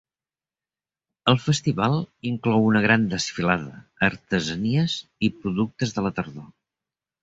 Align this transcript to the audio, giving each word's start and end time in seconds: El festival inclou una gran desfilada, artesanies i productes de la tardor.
El 1.33 1.37
festival 1.47 1.99
inclou 2.31 2.67
una 2.71 2.83
gran 2.87 3.07
desfilada, 3.13 3.79
artesanies 4.11 5.01
i 5.31 5.35
productes 5.41 5.99
de 5.99 6.11
la 6.11 6.19
tardor. 6.21 6.55